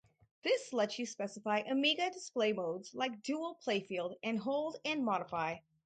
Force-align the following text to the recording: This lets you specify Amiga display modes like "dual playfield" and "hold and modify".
This 0.41 0.73
lets 0.73 0.97
you 0.97 1.05
specify 1.05 1.59
Amiga 1.59 2.09
display 2.09 2.53
modes 2.53 2.95
like 2.95 3.21
"dual 3.21 3.59
playfield" 3.63 4.15
and 4.23 4.39
"hold 4.39 4.77
and 4.83 5.05
modify". 5.05 5.57